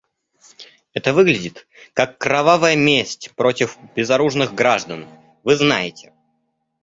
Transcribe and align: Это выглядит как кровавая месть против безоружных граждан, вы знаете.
Это 0.93 1.13
выглядит 1.13 1.67
как 1.93 2.17
кровавая 2.17 2.75
месть 2.75 3.29
против 3.35 3.77
безоружных 3.95 4.55
граждан, 4.55 5.05
вы 5.43 5.55
знаете. 5.55 6.11